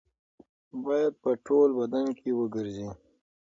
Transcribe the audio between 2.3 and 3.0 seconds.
وګرځي.